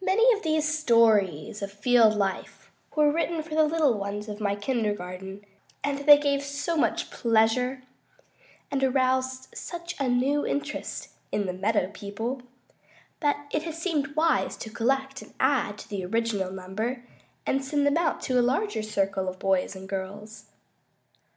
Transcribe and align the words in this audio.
Many 0.00 0.32
of 0.36 0.44
these 0.44 0.72
stories 0.78 1.62
of 1.62 1.72
field 1.72 2.14
life 2.14 2.70
were 2.94 3.10
written 3.10 3.42
for 3.42 3.56
the 3.56 3.64
little 3.64 3.98
ones 3.98 4.28
of 4.28 4.40
my 4.40 4.54
kindergarten, 4.54 5.44
and 5.82 5.98
they 5.98 6.16
gave 6.16 6.44
so 6.44 6.76
much 6.76 7.10
pleasure, 7.10 7.82
and 8.70 8.84
aroused 8.84 9.48
such 9.52 9.96
a 9.98 10.08
new 10.08 10.46
interest 10.46 11.08
in 11.32 11.46
"the 11.46 11.52
meadow 11.52 11.90
people," 11.92 12.42
that 13.18 13.48
it 13.50 13.64
has 13.64 13.76
seemed 13.82 14.14
wise 14.14 14.56
to 14.58 14.70
collect 14.70 15.22
and 15.22 15.34
add 15.40 15.76
to 15.78 15.88
the 15.88 16.04
original 16.04 16.52
number 16.52 17.02
and 17.44 17.64
send 17.64 17.84
them 17.84 17.96
out 17.98 18.20
to 18.20 18.38
a 18.38 18.40
larger 18.42 18.84
circle 18.84 19.28
of 19.28 19.40
boys 19.40 19.74
and 19.74 19.88
girls. 19.88 20.44